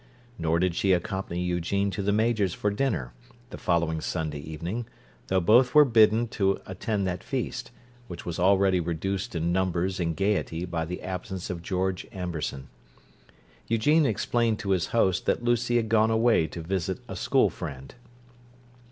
Nor 0.39 0.57
did 0.57 0.73
she 0.73 0.93
accompany 0.93 1.41
Eugene 1.43 1.91
to 1.91 2.01
the 2.01 2.11
Major's 2.11 2.55
for 2.55 2.71
dinner, 2.71 3.13
the 3.51 3.57
following 3.59 4.01
Sunday 4.01 4.39
evening, 4.39 4.87
though 5.27 5.39
both 5.39 5.75
were 5.75 5.85
bidden 5.85 6.27
to 6.29 6.59
attend 6.65 7.05
that 7.05 7.23
feast, 7.23 7.69
which 8.07 8.25
was 8.25 8.39
already 8.39 8.79
reduced 8.79 9.35
in 9.35 9.51
numbers 9.51 9.99
and 9.99 10.15
gayety 10.17 10.65
by 10.65 10.85
the 10.85 11.03
absence 11.03 11.51
of 11.51 11.61
George 11.61 12.07
Amberson. 12.11 12.67
Eugene 13.67 14.07
explained 14.07 14.57
to 14.57 14.71
his 14.71 14.87
host 14.87 15.27
that 15.27 15.43
Lucy 15.43 15.75
had 15.75 15.87
gone 15.87 16.09
away 16.09 16.47
to 16.47 16.63
visit 16.63 16.97
a 17.07 17.15
school 17.15 17.51
friend. 17.51 17.93